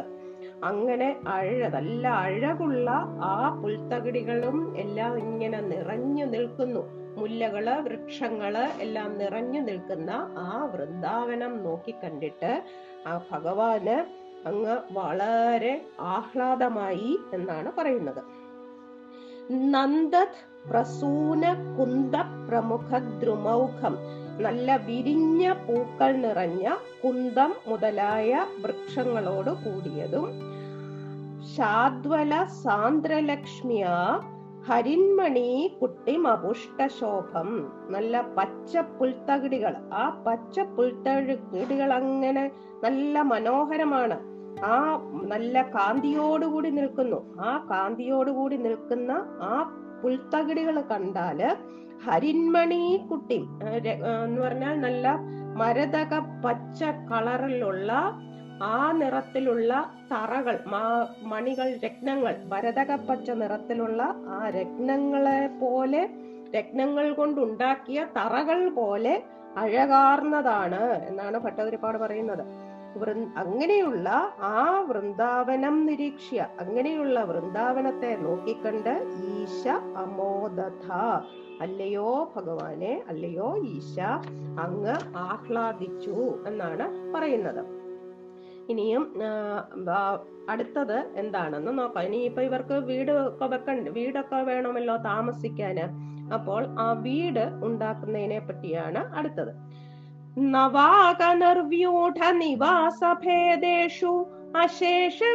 അങ്ങനെ 0.64 1.08
അഴ 1.26 1.68
നല്ല 1.68 2.08
അഴകുള്ള 2.08 2.90
ആ 3.30 3.58
പുൽത്തകിടികളും 3.62 4.58
എല്ലാം 4.76 5.14
ഇങ്ങനെ 5.18 5.60
നിറഞ്ഞു 5.60 6.24
നിൽക്കുന്നു. 6.24 6.82
മുല്ലകൾ 7.16 7.66
വൃക്ഷങ്ങൾ 7.86 8.54
എല്ലാം 8.80 9.10
നിറഞ്ഞു 9.18 9.60
നിൽക്കുന്ന 9.60 10.10
ആ 10.38 10.50
വൃന്ദാവനം 10.74 11.52
നോക്കിക്കണ്ടിട്ട് 11.64 12.52
ആ 13.06 13.20
ഭഗവാന് 13.32 13.96
അങ്ങ് 14.46 14.78
വളരെ 14.92 15.86
ആഹ്ലാദമായി 16.00 17.18
എന്നാണ് 17.34 17.72
പറയുന്നത്. 17.78 18.22
നന്ദത് 19.50 20.52
പ്രസൂന 20.70 21.42
കുന്ത 21.78 22.14
പ്രമുഖ 22.48 22.98
ദ്രുമൗഖം. 22.98 23.96
നല്ല 24.40 24.76
വിരിഞ്ഞ 24.76 25.52
പൂക്കൾ 25.52 26.12
നിറഞ്ഞ 26.12 26.74
കുന്തം 27.04 27.54
മുതലായ 27.66 28.46
വൃക്ഷങ്ങളോട് 28.62 29.50
കൂടിയതും 29.50 30.40
ശാദ്വല 31.56 32.44
സാന്ദ്രലക്ഷ്മിയ 32.44 33.86
ഹരിന്മണി 34.68 35.78
കുട്ടിമപുഷ്ടശോഭം 35.80 37.72
നല്ല 37.88 38.20
പച്ച 38.20 38.76
പുൽത്തകിടികൾ. 38.76 39.76
ആ 39.92 40.24
പച്ച 40.26 40.60
പുൽത്തകിടികൾ 40.60 41.92
അങ്ങനെ 41.92 42.50
നല്ല 42.82 43.22
മനോഹരമാണ്. 43.22 44.31
ആ 44.60 44.76
നല്ല 45.22 45.62
കാന്തിയോടുകൂടി 45.62 46.70
നിൽക്കുന്നു. 46.70 47.40
ആ 47.40 47.52
കാന്തിയോടുകൂടി 47.70 48.56
നിൽക്കുന്ന 48.56 49.12
ആ 49.42 49.52
പുൽത്തകിടികൾ 50.02 50.80
കണ്ടാൽ 50.80 51.40
ഹരിന്മണി 52.04 53.06
കുട്ടി 53.10 53.40
എന്ന് 53.72 54.40
പറഞ്ഞാൽ 54.40 54.74
നല്ല 54.76 55.06
മരതക 55.56 56.14
പച്ച 56.44 56.82
കളറിലുള്ള 57.10 57.92
ആ 58.62 58.92
നിറത്തിലുള്ള 58.92 59.72
തറകൾ 60.12 60.56
മണികൾ 61.22 61.68
രത്നങ്ങൾ 61.84 62.34
ഭരതക 62.48 62.92
പച്ച 63.08 63.30
നിറത്തിലുള്ള 63.30 64.02
ആ 64.28 64.48
രത്നങ്ങളെ 64.48 65.46
പോലെ 65.60 66.02
രത്നങ്ങൾ 66.56 67.14
കൊണ്ടുണ്ടാക്കിയ 67.14 68.06
തറകൾ 68.16 68.68
പോലെ 68.68 69.14
അഴകാർന്നതാണ് 69.56 71.06
എന്നാണ് 71.08 71.38
ഭട്ടതിരിപ്പാട് 71.38 71.98
പറയുന്നത്. 71.98 72.44
അങ്ങനെയുള്ള 73.42 74.08
ആ 74.38 74.80
വൃന്ദാവനം 74.88 75.76
നിരീക്ഷ്യ. 75.86 76.46
അങ്ങനെയുള്ള 76.60 77.16
വൃന്ദാവനത്തെ 77.30 78.10
നോക്കിക്കണ്ട് 78.24 78.94
ഈശ 79.34 79.62
അമോദഥ 80.04 80.86
അല്ലയോ 81.66 82.10
ഭഗവാനെ 82.36 82.92
അല്ലയോ 83.08 83.48
ഈശ 83.76 83.98
അങ്ങ് 84.64 84.96
ആഹ്ലാദിച്ചു 85.16 86.16
എന്നാണ് 86.46 86.86
പറയുന്നത്. 87.14 87.62
ഇനിയും 88.68 89.04
അടുത്തത് 90.52 90.98
എന്താണെന്ന് 91.16 91.72
നോക്കാം. 91.78 92.04
ഇനിയിപ്പോ 92.04 92.42
ഇവർക്ക് 92.42 92.74
വീട് 92.90 93.12
ഒക്കെ 93.28 93.46
വെക്കണ്ട 93.54 93.88
വീടൊക്കെ 93.88 94.40
വേണമല്ലോ 94.50 94.96
താമസിക്കാന് 95.10 95.86
അപ്പോൾ 96.34 96.62
ആ 96.84 96.92
വീട് 97.06 97.44
ഉണ്ടാക്കുന്നതിനെ 97.68 98.38
പറ്റിയാണ് 98.38 99.00
അടുത്തത്. 99.18 99.52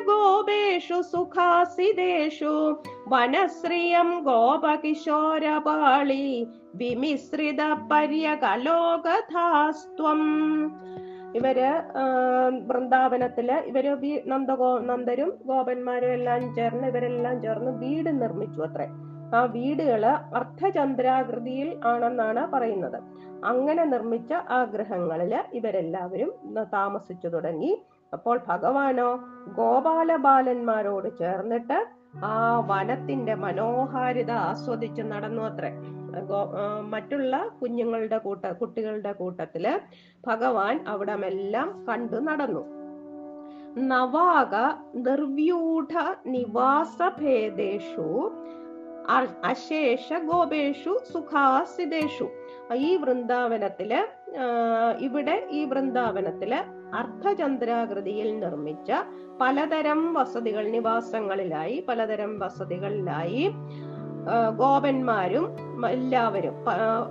ഗോപേഷു 0.05 1.01
സുഖാസിദേഷു 1.01 2.81
വനശ്രിയം 3.07 4.23
ഗോപകിശോരപാളി 4.23 6.47
വിമിശ്രിത 6.75 7.57
പര്യകലോകഥാസ്ത്വം 7.91 10.19
ഇവർ 11.35 11.83
വൃന്ദാവനത്തിൽ 12.67 13.63
ഇവർ 13.67 13.97
നന്ദഗോ 14.27 14.79
നന്ദരും 14.79 15.33
ഗോപന്മാരും 15.45 16.11
എല്ലാം 16.11 16.55
ചേർന്ന് 16.55 16.87
ഇവരെല്ലാം 16.87 17.41
ചേർന്ന് 17.41 17.71
വീട് 17.71 18.21
നിർമ്മിച്ചു 18.21 18.61
അത്രേ. 18.61 18.87
ആ 19.35 19.39
വീടുകൾ 19.45 20.05
അർദ്ധചന്ദ്രാകൃതിയിൽ 20.39 21.69
ആണെന്നാണ് 21.85 22.51
പറയുന്നത്. 22.53 22.99
അങ്ങനെ 23.45 23.83
നിർമ്മിച്ച 23.85 24.33
ആ 24.33 24.63
ഗ്രഹങ്ങളിൽ 24.63 25.33
ഇവരെല്ലാവരും 25.53 26.31
താമസിച്ചു 26.73 27.27
തുടങ്ങി. 27.27 27.71
അപ്പോൾ 28.13 28.39
ഭഗവാനോ 28.47 29.09
ഗോപാല 29.57 30.15
ബാലന്മാരോട് 30.15 31.17
ചേർന്നിട്ട് 31.17 31.77
ആ 32.25 32.35
വനത്തിന്റെ 32.67 33.35
മനോഹാരിത 33.35 34.31
ആസ്വദിച്ച് 34.31 35.01
നടന്നു 35.01 35.41
അത്രേ. 35.43 35.71
മറ്റുള്ള 36.93 37.33
കുഞ്ഞുങ്ങളുടെ 37.61 38.17
കൂട്ട 38.17 38.45
കുട്ടികളുടെ 38.45 39.11
കൂട്ടത്തിൽ 39.11 39.79
ഭഗവാൻ 40.27 40.85
അവിടമെല്ലാം 40.87 41.85
കണ്ടു 41.89 42.15
നടന്നു. 42.15 42.63
നവാക 43.91 44.55
നിർവ്യൂഢ 45.07 45.93
നിവാസഭേദേഷു 46.27 48.07
അശേഷ 49.43 50.07
ഗോപേഷു 50.25 50.93
സുഖാസിതേഷു 51.11 52.27
ഈ 52.75 52.95
വൃന്ദാവനത്തിൽ 52.95 53.91
ഇവിടെ 54.99 55.35
ഈ 55.51 55.65
വൃന്ദാവനത്തിൽ 55.65 56.53
അർദ്ധചന്ദ്രാകൃതിയിൽ 56.93 58.39
നിർമ്മിച്ച 58.39 58.91
പലതരം 59.39 60.01
വസതികൾ 60.13 60.65
നിവാസങ്ങളിലായി 60.67 61.85
പലതരം 61.87 62.39
വസതികളിലായി 62.39 63.45
ഗോപന്മാരും 64.57 65.45
എല്ലാവരും 65.89 66.55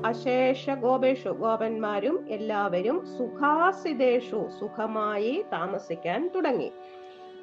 അശേഷ 0.07 0.71
ഗോപേഷു 0.75 1.29
ഗോപന്മാരും 1.29 2.17
എല്ലാവരും 2.29 3.07
സുഖാസിതേഷു 3.17 4.41
സുഖമായി 4.59 5.45
താമസിക്കാൻ 5.53 6.31
തുടങ്ങി. 6.35 6.73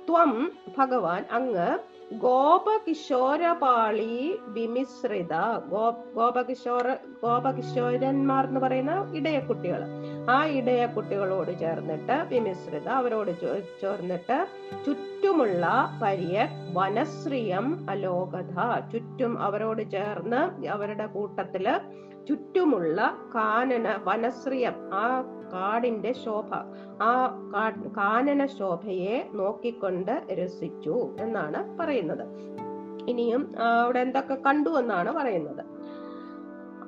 ത്വം 0.08 0.32
ഭഗവാൻ 0.78 1.26
അങ്ങ് 1.32 1.68
ഗോപകിശോരപാളി 2.18 4.14
വിമിശ്രിത. 4.48 5.34
ഗോ 5.70 5.86
ഗോപകിശോര 6.16 6.88
ഗോപകിശോരന്മാർ 7.24 8.46
എന്ന് 8.46 8.60
പറയുന്ന 8.60 9.12
ഇടയക്കുട്ടികൾ 9.14 9.82
ആ 10.30 10.46
ഇടയ 10.46 10.86
കുട്ടികളോട് 10.86 11.60
ചേർന്നിട്ട് 11.60 12.14
വിമിശ്രിത 12.30 12.88
അവരോട് 12.90 13.32
ചേർന്നിട്ട് 13.82 14.46
ചുറ്റുമുള്ള 14.86 15.66
പര്യ 16.02 16.48
വനശ്രിയം 16.74 17.90
അലോകഥ 17.90 18.82
ചുറ്റും 18.92 19.40
അവരോട് 19.40 19.92
ചേർന്ന് 19.92 20.68
അവരുടെ 20.68 21.06
കൂട്ടത്തിൽ 21.06 21.68
ചുറ്റുമുള്ള 22.28 23.18
കാനന 23.36 24.00
വനശ്രിയം 24.04 24.74
ആ 24.94 25.22
കാടിന്റെ 25.54 26.14
ശോഭ 26.14 26.54
ആ 27.02 27.52
കാനന 27.98 28.46
ശോഭയെ 28.46 29.30
നോക്കിക്കൊണ്ട് 29.34 30.24
രസിച്ചു 30.32 31.10
എന്നാണ് 31.20 31.78
പറയുന്നത്. 31.78 32.26
ഇനിയും 33.08 33.56
അവിടെ 33.60 34.00
എന്തൊക്കെ 34.00 34.36
കണ്ടു 34.36 34.70
എന്നാണ് 34.70 35.12
പറയുന്നത്. 35.12 35.73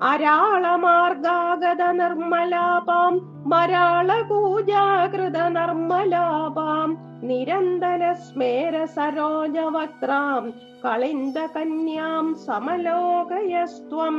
അരാളമാർഗാഗത 0.02 1.92
നിർമ്മലാപാം 1.92 3.22
മരാളകൂജാകൃത 3.50 5.38
നിർമ്മലാപാം 5.38 6.98
നിരന്തര 7.24 8.12
സ്മേര 8.12 8.86
സരോജവക്രാം 8.86 10.54
കളിന്ത 10.86 11.38
കന്യാം 11.38 12.36
സമലോകയസ്ത്വം. 12.36 14.18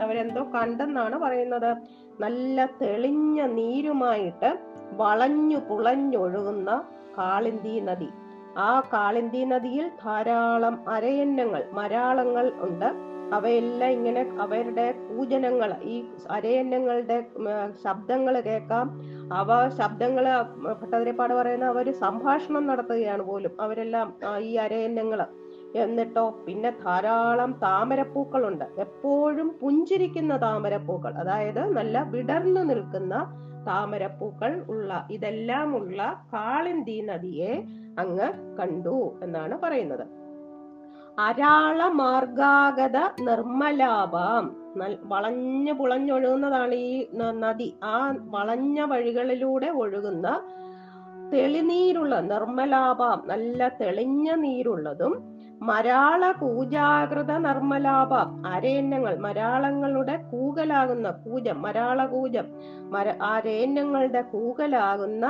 അവരെന്തോ 0.00 0.46
കണ്ടെന്നാണ് 0.54 1.18
പറയുന്നത്. 1.18 1.76
നല്ല 2.20 2.68
തെളിഞ്ഞ 2.82 3.42
നീരുമായിട്ട് 3.42 4.58
വളഞ്ഞു 4.96 5.56
പുളഞ്ഞൊഴുകുന്ന 5.56 6.82
കാളിന്തി 7.18 7.80
നദി. 7.80 8.08
ആ 8.58 8.80
കാളിന്തി 8.80 9.44
നദിയിൽ 9.44 9.90
ധാരാളം 10.04 10.78
അരയന്നങ്ങൾ 10.88 11.64
മരാളങ്ങൾ 11.72 12.52
ഉണ്ട്. 12.60 13.09
അവയെല്ലാം 13.32 13.90
ഇങ്ങനെ 13.90 14.22
അവരുടെ 14.40 14.86
പൂജനങ്ങൾ 15.08 15.70
ഈ 15.82 15.96
അരയന്നങ്ങളുടെ 16.30 17.18
ശബ്ദങ്ങൾ 17.84 18.40
കേൾക്കാം. 18.40 18.86
അവ 19.32 19.68
ശബ്ദങ്ങൾ 19.78 20.24
ഭട്ടതിരിപ്പാട് 20.80 21.34
പറയുന്ന 21.34 21.64
അവർ 21.64 21.92
സംഭാഷണം 21.94 22.66
നടത്തുകയാണ് 22.66 23.22
പോലും. 23.22 23.52
അവരെല്ലാം 23.60 24.14
ഈ 24.38 24.56
അരയന്നങ്ങൾ 24.56 25.22
എന്നിട്ടോ 25.74 26.24
പിന്നെ 26.46 26.70
ധാരാളം 26.84 27.52
താമരപ്പൂക്കളുണ്ട്. 27.62 28.64
എപ്പോഴും 28.78 29.48
പുഞ്ചിരിക്കുന്ന 29.60 30.36
താമരപ്പൂക്കൾ 30.36 31.12
അതായത് 31.14 31.62
നല്ല 31.76 32.02
വിടർന്നു 32.02 32.60
നിൽക്കുന്ന 32.60 33.14
താമരപ്പൂക്കൾ 33.66 34.64
ഉള്ള 34.68 35.06
ഇതെല്ലാം 35.10 35.76
ഉള്ള 35.76 36.00
കാളിന്തി 36.34 36.96
നദിയെ 37.10 37.52
അങ്ങ് 37.98 38.28
കണ്ടു 38.58 38.96
എന്നാണ് 39.22 39.54
പറയുന്നത്. 39.62 40.19
അരാള 41.20 41.88
മാർഗാഗത 41.90 42.98
നിർമ്മലാഭാം 43.20 44.44
വളഞ്ഞു 45.02 45.72
പുളഞ്ഞൊഴുകുന്നതാണ് 45.72 46.74
ഈ 46.86 46.94
നദി. 47.42 47.68
ആ 47.84 47.96
വളഞ്ഞ 48.30 48.80
വഴികളിലൂടെ 48.84 49.68
ഒഴുകുന്ന 49.74 50.26
തെളിനീരുള്ള 51.32 52.20
നിർമ്മലാഭാം 52.20 53.18
നല്ല 53.26 53.68
തെളിഞ്ഞ 53.80 54.28
നീരുള്ളതും 54.34 55.12
മരാള 55.62 56.22
കൂജാകൃത 56.32 57.32
നിർമ്മലാഭാം 57.38 58.28
അരേന്യങ്ങൾ 58.46 59.14
മരാളങ്ങളുടെ 59.16 60.16
കൂകലാകുന്ന 60.32 61.10
കൂജം 61.24 61.62
മരാള 61.62 62.06
കൂജം 62.06 62.46
മര 62.90 63.08
അരേന്യങ്ങളുടെ 63.32 64.22
കൂകലാകുന്ന 64.32 65.24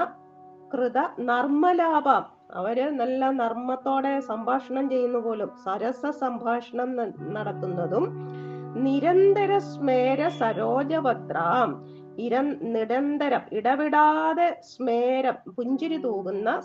കൃത 0.75 0.99
നർമ്മലാഭാം 1.21 2.25
അവർ 2.55 2.97
നല്ല 2.97 3.31
നർമ്മത്തോടെ 3.31 4.21
സംഭാഷണം 4.21 4.89
ചെയ്യുന്ന 4.91 5.19
പോലും 5.19 5.51
സരസ 5.65 6.07
സംഭാഷണം 6.07 6.97
നടത്തുന്നതും 7.33 8.31
നിരന്തര 8.75 9.59
സ്മേര 9.59 10.29
സരോജവക്രാം 10.29 12.01
ഇര 12.19 12.41
നിരന്തരം 12.63 13.41
ഇടവിടാതെ 13.53 14.61
സ്മേരം 14.63 15.53
പുഞ്ചിരി 15.53 15.97
തൂകുന്ന 15.97 16.63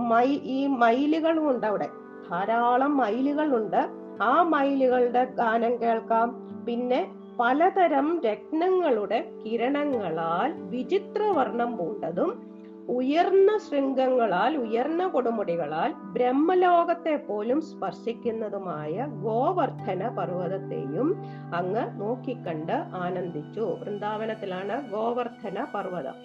മൈ 0.00 0.26
ഈ 0.26 0.66
മയിലുകളും 0.66 1.50
ഉണ്ട് 1.50 1.66
അവിടെ. 1.66 1.88
ധാരാളം 2.30 2.96
മയിലുകളുണ്ട് 2.96 3.88
ആ 4.22 4.42
മയിലുകളുടെ 4.42 5.24
ഗാനം 5.24 5.82
കേൾക്കാം. 5.82 6.46
പിന്നെ 6.66 7.14
പലതരം 7.40 8.20
രത്നങ്ങളുടെ 8.20 9.32
കിരണങ്ങളാൽ 9.44 10.62
വിചിത്രവർണം 10.62 11.76
പൂണ്ടതും 11.76 12.47
ഉയർന്ന 12.88 13.58
ശൃംഗങ്ങളാൽ 13.58 14.56
ഉയർന്ന 14.56 15.06
കൊടുമുടികളാൽ 15.06 15.92
ബ്രഹ്മലോകത്തെ 15.92 17.16
പോലും 17.16 17.60
സ്പർശിക്കുന്നതുമായ 17.60 19.06
ഗോവർദ്ധന 19.22 20.08
പർവതത്തെയും 20.08 21.08
അങ്ങ് 21.54 22.00
നോക്കിക്കണ്ട് 22.00 22.72
ആനന്ദിച്ചു. 22.72 23.60
വൃന്ദാവനത്തിലാണ് 23.60 24.90
ഗോവർദ്ധന 24.90 25.66
പർവതം. 25.74 26.16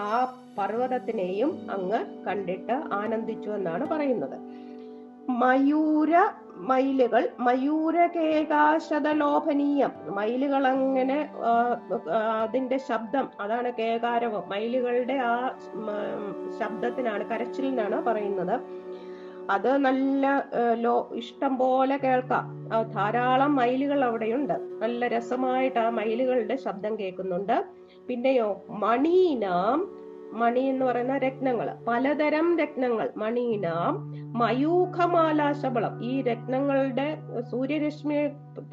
ആ 0.00 0.44
പർവതത്തിനെയും 0.58 1.70
അങ്ങ് 1.70 2.24
കണ്ടിട്ട് 2.24 2.72
ആനന്ദിച്ചു 2.72 3.50
എന്നാണ് 3.50 3.86
പറയുന്നത്. 3.86 4.38
മയൂര 5.30 6.12
മയിലുകൾ 6.56 7.28
മയൂരകേകാശതലോഭനീയം. 7.40 9.90
മയിലുകൾ 10.14 10.66
അങ്ങനെ 10.66 11.30
അതിന്റെ 12.42 12.76
ശബ്ദം 12.76 13.28
അതാണ് 13.40 13.72
കേകാരവം. 13.72 14.48
മയിലുകളുടെ 14.48 15.14
ആ 15.14 15.58
ശബ്ദത്തിനാണ് 16.60 17.30
കരച്ചിലിനാണ് 17.30 18.02
പറയുന്നത്. 18.02 18.60
അത് 19.50 19.76
നല്ല 19.76 20.44
ലോ 20.74 21.10
ഇഷ്ടം 21.14 21.58
പോലെ 21.58 21.96
കേൾക്കാം. 21.96 22.68
ധാരാളം 22.94 23.56
മയിലുകൾ 23.56 24.04
അവിടെയുണ്ട്. 24.04 24.82
നല്ല 24.82 25.08
രസമായിട്ട് 25.08 25.78
ആ 25.78 25.90
മയിലുകളുടെ 25.90 26.56
ശബ്ദം 26.56 26.98
കേൾക്കുന്നുണ്ട്. 26.98 27.64
പിന്നെയോ 28.08 28.64
മണീനാം 28.68 30.05
മണി 30.36 30.60
എന്ന് 30.60 30.86
പറയുന്ന 30.86 31.18
രത്നങ്ങൾ 31.18 31.76
പലതരം 31.88 32.58
രത്നങ്ങൾ. 32.58 33.10
മണീനാം 33.16 34.14
മയൂഖമാലാശബളം. 34.38 36.04
ഈ 36.04 36.22
രത്നങ്ങളുടെ 36.22 37.18
സൂര്യരശ്മി 37.50 38.14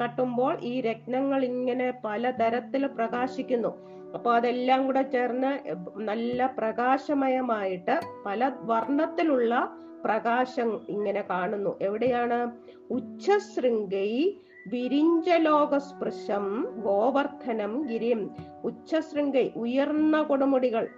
തട്ടുമ്പോൾ 0.02 0.58
ഈ 0.62 0.80
രത്നങ്ങൾ 0.80 1.44
ഇങ്ങനെ 1.44 1.94
പലതരത്തിൽ 2.04 2.86
പ്രകാശിക്കുന്നു. 2.86 3.68
അപ്പൊ 4.14 4.32
അതെല്ലാം 4.32 4.86
കൂടെ 4.86 5.02
ചേർന്ന് 5.02 5.58
നല്ല 5.96 6.54
പ്രകാശമയമായിട്ട് 6.58 8.00
പല 8.26 8.52
വർണത്തിലുള്ള 8.60 9.76
പ്രകാശം 10.04 10.80
ഇങ്ങനെ 10.88 11.24
കാണുന്നു. 11.30 11.78
എവിടെയാണ്? 11.82 12.50
ഉച്ചശൃംഗൈ 12.90 14.32
വിരിഞ്ചലോകസ്പൃശം 14.66 16.68
ഗോവർദ്ധനം 16.76 17.86
ഗിരിം. 17.90 18.30
ഉച്ചശൃംഗൈ 18.64 19.50
ഉയർന്ന 19.56 20.22
കൊടുമുടികൾ. 20.22 20.88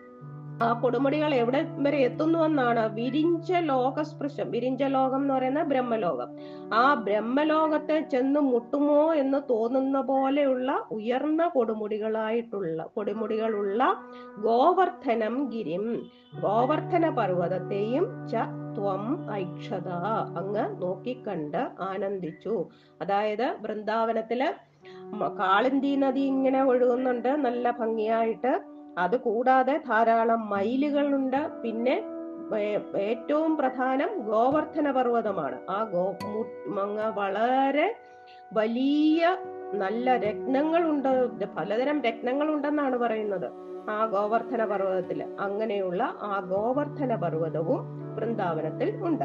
ആ 0.62 0.72
കൊടുമുടികൾ 0.72 1.34
എവിടെ 1.34 1.66
വരെ 1.78 1.98
എത്തുന്നു 1.98 2.38
എന്നാണ് 2.38 2.94
വിരിഞ്ച 2.94 3.52
ലോകസ്പൃശം 3.52 4.50
വിരിഞ്ച 4.50 4.82
ലോകം 4.82 5.16
എന്ന് 5.16 5.34
പറയുന്ന 5.34 5.62
ബ്രഹ്മലോകം. 5.62 6.28
ആ 6.74 6.94
ബ്രഹ്മലോകത്തെ 6.94 8.00
ചെന്ന് 8.12 8.40
മുട്ടുമോ 8.40 9.14
എന്ന് 9.14 9.38
തോന്നുന്ന 9.50 10.00
പോലെയുള്ള 10.00 10.86
ഉയർന്ന 10.90 11.48
കൊടുമുടികളായിട്ടുള്ള 11.48 12.86
കൊടുമുടികളുള്ള 12.96 13.82
ഗോവർദ്ധനം 14.38 15.50
ഗിരിം. 15.54 16.02
ഗോവർദ്ധന 16.40 17.08
പർവതത്തെയും 17.08 18.28
ച 18.28 18.34
ത്വം 18.76 19.04
ഐക്ഷത. 19.34 19.88
അങ്ങ് 20.40 20.82
നോക്കിക്കണ്ട് 20.82 21.68
ആനന്ദിച്ചു. 21.80 22.64
അതായത് 23.02 23.56
വൃന്ദാവനത്തിൽ 23.60 24.54
കാളിന്തി 25.38 25.94
നദി 25.96 26.20
ഇങ്ങനെ 26.20 26.64
ഒഴുകുന്നുണ്ട്. 26.64 27.28
നല്ല 27.28 27.70
ഭംഗിയായിട്ട് 27.70 28.75
അത് 28.98 29.16
കൂടാതെ 29.20 29.80
ധാരാളം 29.88 30.50
മയിലുകളുണ്ട്. 30.50 31.40
പിന്നെ 31.62 31.96
ഏറ്റവും 32.98 33.56
പ്രധാനം 33.56 34.10
ഗോവർദ്ധന 34.20 34.90
പർവതമാണ്. 34.90 35.58
ആ 35.70 35.78
ഗോ 35.84 36.04
മുങ്ങ 36.66 37.08
വളരെ 37.14 37.96
വലിയ 38.52 39.36
നല്ല 39.74 40.16
രത്നങ്ങളുണ്ട്. 40.16 41.08
പലതരം 41.56 42.02
രത്നങ്ങളുണ്ടെന്നാണ് 42.02 42.96
പറയുന്നത്. 42.96 43.48
ആ 43.90 44.06
ഗോവർദ്ധന 44.06 44.64
പർവതത്തിൽ 44.64 45.24
അങ്ങനെയുള്ള 45.40 46.02
ആ 46.22 46.40
ഗോവർദ്ധന 46.40 47.14
പർവതവും 47.14 47.82
വൃന്ദാവനത്തിൽ 48.16 48.88
ഉണ്ട്. 49.04 49.24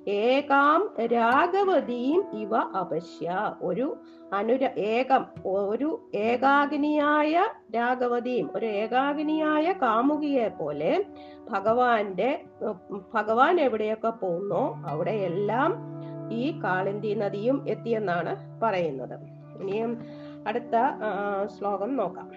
ഏകാം 0.08 0.80
രാഘവതിയും 1.12 2.24
ഇവ 2.34 2.56
അപശ്യ. 2.56 3.54
ഒരു 3.62 3.96
അനുര 4.32 4.64
ഏകം 4.78 5.24
ഒരു 5.44 6.10
ഏകാഗ്നിയായ 6.14 7.32
രാഘവതിയും 7.74 8.50
ഒരു 8.56 8.66
ഏകാഗ്നിയായ 8.66 9.72
കാമുകിയെ 9.72 10.48
പോലെ 10.48 11.04
ഭഗവാന്റെ 11.50 12.30
ഭഗവാൻ 13.14 13.60
എവിടെയൊക്കെ 13.60 14.10
പോകുന്നോ 14.10 14.62
അവിടെയെല്ലാം 14.86 15.70
ഈ 16.32 16.44
കാളിന്തി 16.64 17.14
നദിയും 17.14 17.64
എത്തിയെന്നാണ് 17.68 18.60
പറയുന്നത്. 18.60 19.16
ഇനിയും 19.60 19.90
അടുത്ത 20.46 20.76
ശ്ലോകം 21.58 21.96
നോക്കാം. 21.96 22.28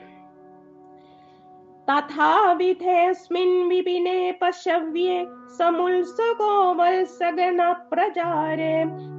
വിപിനെ 3.69 4.37
പശവ്യേ 4.41 5.17
സമുത്സുകോ 5.57 6.53
വത്സഗണ 6.79 7.61
പ്രചാരേ 7.91 8.73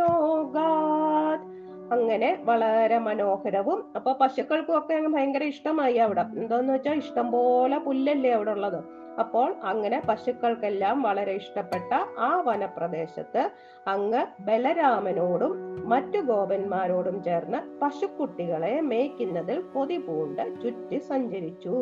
അങ്ങനെ 1.92 2.30
വളരെ 2.44 2.98
മനോഹരവും 2.98 3.78
അപ്പൊ 3.96 4.10
പശുക്കൾക്കും 4.12 4.78
ഒക്കെ 4.78 4.96
ഭയങ്കര 5.08 5.42
ഇഷ്ടമായി 5.42 5.96
അവിടെ. 5.96 6.24
എന്താന്ന് 6.36 6.72
വെച്ചാൽ 6.72 6.98
ഇഷ്ടം 6.98 7.30
പോലെ 7.30 7.78
പുല്ലല്ലേ 7.78 8.30
അവിടെ 8.30 8.50
ഉള്ളത്. 8.50 8.80
അപ്പോൾ 9.18 9.48
അങ്ങനെ 9.62 9.98
പശുക്കൾക്കെല്ലാം 10.08 10.96
വളരെ 11.02 11.32
ഇഷ്ടപ്പെട്ട 11.32 11.92
ആ 12.18 12.30
വനപ്രദേശത്ത് 12.46 13.42
അങ്ങ് 13.86 14.22
ബലരാമനോടും 14.40 15.52
മറ്റു 15.92 16.20
ഗോപന്മാരോടും 16.30 17.16
ചേർന്ന് 17.22 17.60
പശുക്കുട്ടികളെ 17.82 18.74
മേയ്ക്കുന്നതിൽ 18.90 19.58
കൊതി 19.74 19.98
പൂണ്ട് 19.98 20.44
ചുറ്റി 20.62 20.98
സഞ്ചരിച്ചു. 21.10 21.74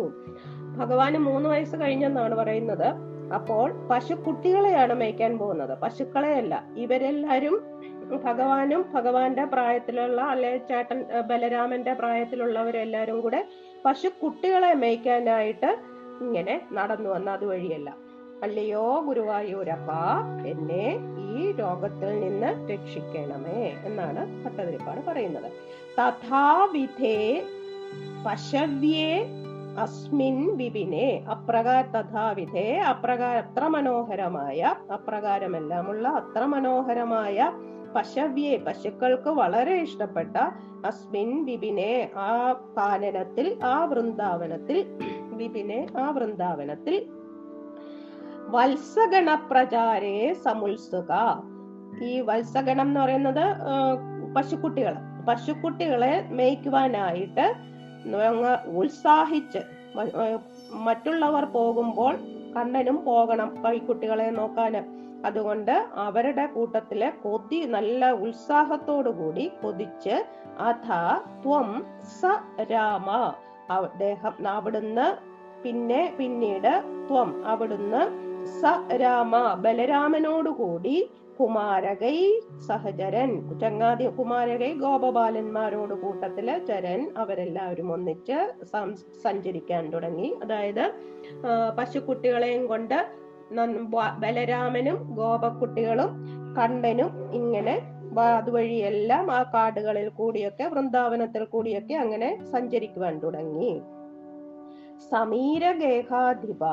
ഭഗവാന് 0.79 1.18
മൂന്ന് 1.18 1.49
വയസ്സ് 1.49 1.77
കഴിഞ്ഞെന്നാണ് 1.77 2.35
പറയുന്നത്. 2.35 2.88
അപ്പോൾ 3.35 3.68
പശുക്കുട്ടികളെയാണ് 3.90 4.94
മേയ്ക്കാൻ 4.94 5.33
പോകുന്നത്. 5.38 5.75
പശുക്കളെയല്ല 5.85 6.55
ഇവരെല്ലാരും 6.85 7.57
ഭഗവാനും 8.25 8.83
ഭഗവാന്റെ 8.94 9.44
പ്രായത്തിലുള്ള 9.44 10.20
അല്ലെ 10.33 10.51
ചേട്ടൻ 10.68 10.99
ബലരാമന്റെ 11.31 11.92
പ്രായത്തിലുള്ളവരെല്ലാരും 11.92 13.18
കൂടെ 13.20 13.40
പശുക്കുട്ടികളെ 13.85 14.72
മേയ്ക്കാനായിട്ട് 14.83 15.70
ഇങ്ങനെ 16.22 16.62
നടന്നു 16.72 17.11
വന്ന 17.11 17.31
അതുവഴിയല്ല 17.31 17.96
അല്ലയോ 18.42 19.00
ഗുരുവായൂരപ്പ 19.07 19.90
എന്നെ 20.46 20.87
ഈ 21.31 21.52
രോഗത്തിൽ 21.52 22.20
നിന്ന് 22.20 22.72
രക്ഷിക്കണമേ 22.72 23.62
എന്നാണ് 23.85 24.44
ഭട്ടതിരിപ്പാട് 24.44 25.00
പറയുന്നത്. 25.11 25.52
തഥാവിധേ 25.98 27.46
പശവ്യേ 28.26 29.33
അസ്മിൻ 29.79 30.57
വിപിനെ. 30.57 31.24
അപ്രകാര 31.31 31.85
തഥാവിധേ 31.85 32.79
അപ്രകാര 32.79 33.37
അത്ര 33.37 33.66
മനോഹരമായ 33.66 34.74
അപ്രകാരമെല്ലാമുള്ള 34.92 36.09
അത്ര 36.09 36.44
മനോഹരമായ 36.44 37.52
പശവ്യെ 37.96 38.57
പശുക്കൾക്ക് 38.57 39.29
വളരെ 39.29 39.74
ഇഷ്ടപ്പെട്ട 39.74 40.37
അസ്മിൻ 40.87 41.44
വിപിനെ 41.44 42.11
ആ 42.16 42.52
കാനനത്തിൽ 42.52 43.59
ആ 43.64 43.85
വൃന്ദാവനത്തിൽ 43.85 44.79
വിപിനെ 45.37 45.81
ആ 46.03 46.07
വൃന്ദാവനത്തിൽ 46.11 46.96
വത്സഗണ 48.55 49.29
പ്രചാരേ 49.51 50.16
സമുത്സുക. 50.44 51.11
ഈ 52.09 52.12
വത്സഗണം 52.20 52.88
എന്ന് 52.88 53.01
പറയുന്നത് 53.01 53.44
പശുക്കുട്ടികൾ 54.37 54.94
പശുക്കുട്ടികളെ 55.29 56.12
മേയ്ക്കുവാനായിട്ട് 56.31 57.46
ഉത്സാഹിച്ച് 58.81 59.61
മറ്റുള്ളവർ 60.87 61.44
പോകുമ്പോൾ 61.57 62.14
കണ്ണനും 62.57 62.99
പോകണം 63.05 63.49
പൈക്കുട്ടികളെ 63.64 64.29
നോക്കാൻ 64.31 64.75
അതുകൊണ്ട് 65.27 65.75
അവരുടെ 66.05 66.44
കൂട്ടത്തിലെ 66.46 67.09
കൊതി 67.22 67.59
നല്ല 67.75 68.11
ഉത്സാഹത്തോടു 68.27 69.11
കൂടി 69.20 69.44
കൊതിച്ച് 69.62 70.14
അഥ 70.68 70.88
ത്വം 71.42 71.68
സ 72.18 72.33
രാമ. 72.72 73.09
അദ്ദേഹം 73.70 74.48
അവിടുന്ന് 74.48 75.07
പിന്നെ 75.62 76.14
പിന്നീട് 76.18 76.83
ത്വം. 77.09 77.46
അവിടുന്ന് 77.46 78.02
സ 78.46 78.62
രാമ 79.02 79.55
ബലരാമനോടുകൂടി 79.55 81.11
കുമാരകൈ 81.40 82.40
സഹചരൻ. 82.66 83.59
ചങ്ങാതി 83.59 84.07
കുമാരകൈ 84.07 84.72
ഗോപബാലന്മാരോട് 84.72 85.94
കൂട്ടത്തിൽ 85.94 86.64
ചരൻ 86.64 87.12
അവരെല്ലാവരും 87.16 87.92
ഒന്നിച്ച് 87.92 88.38
സഞ്ചരിക്കാൻ 89.22 89.90
തുടങ്ങി. 89.90 90.37
അതായത് 90.42 90.92
പശുക്കുട്ടികളെയും 91.79 92.66
കൊണ്ട് 92.66 93.07
ബലരാമനും 94.18 95.14
ഗോപക്കുട്ടികളും 95.14 96.11
കണ്ണനും 96.59 97.33
ഇങ്ങനെ 97.33 97.95
വ- 98.16 98.20
അതുവഴിയെല്ലാം 98.20 99.31
ആ 99.31 99.42
കാടുകളിൽ 99.42 100.09
കൂടിയൊക്കെ 100.09 100.64
വൃന്ദാവനത്തിൽ 100.64 101.44
കൂടിയൊക്കെ 101.44 101.94
അങ്ങനെ 101.94 102.44
സഞ്ചരിക്കുവാൻ 102.52 103.18
തുടങ്ങി. 103.18 103.83
സമീരഗേഹാധിപ 105.11 106.64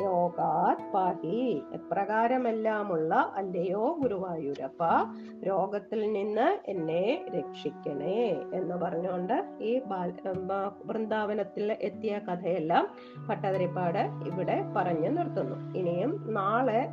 രോഗാത് 0.00 0.92
പാഹി. 0.92 1.62
എപ്രകാരമെല്ലാമുള്ള 1.72 3.32
അല്ലയോ 3.36 3.96
ഗുരുവായൂരപ്പ 4.02 4.82
രോഗത്തിൽ 5.46 6.12
നിന്ന് 6.12 6.58
എന്നെ 6.66 7.24
രക്ഷിക്കണേ 7.38 8.22
എന്ന് 8.54 8.74
പറഞ്ഞുകൊണ്ട് 8.74 9.44
ഈ 9.60 9.80
വൃന്ദാവനത്തിൽ 10.86 11.78
എത്തിയ 11.80 12.18
കഥയെല്ലാം 12.18 12.88
ഭട്ടതിരിപ്പാട് 13.28 14.26
ഇവിടെ 14.26 14.64
പറഞ്ഞു 14.76 15.08
നിർത്തുന്നു. 15.08 15.78
ഇനിയും 15.78 16.34
നാളെ 16.34 16.88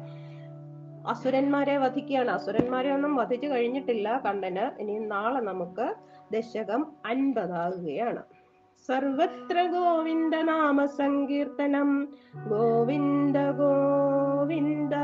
അസുരന്മാരെ 1.09 1.77
വധിക്കുകയാണ്. 1.77 2.31
അസുരന്മാരെ 2.31 2.91
ഒന്നും 2.91 3.15
വധിച്ചു 3.15 3.47
കഴിഞ്ഞിട്ടില്ല 3.47 4.21
കണ്ണന്. 4.25 4.81
ഇനി 4.81 5.05
നാളെ 5.05 5.39
നമുക്ക് 5.39 5.93
ദശകം 6.33 6.87
അൻപതാകുകയാണ്. 7.05 8.23
സർവത്ര 8.87 9.65
ഗോവിന്ദ 9.67 10.35
നാമ 10.35 10.85
സങ്കീർത്തനം. 10.85 12.07
ഗോവിന്ദ 12.49 13.37
ഗോവിന്ദ. 13.37 14.95